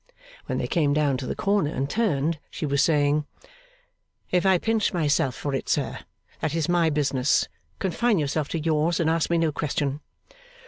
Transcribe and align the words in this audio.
When 0.47 0.57
they 0.57 0.65
came 0.65 0.93
down 0.95 1.17
to 1.17 1.27
the 1.27 1.35
corner 1.35 1.69
and 1.69 1.87
turned, 1.87 2.39
she 2.49 2.65
was 2.65 2.81
saying, 2.81 3.27
'If 4.31 4.47
I 4.47 4.57
pinch 4.57 4.93
myself 4.93 5.35
for 5.35 5.53
it, 5.53 5.69
sir, 5.69 5.99
that 6.39 6.55
is 6.55 6.67
my 6.67 6.89
business. 6.89 7.47
Confine 7.77 8.17
yourself 8.17 8.49
to 8.49 8.59
yours, 8.59 8.99
and 8.99 9.11
ask 9.11 9.29
me 9.29 9.37
no 9.37 9.51
question. 9.51 9.99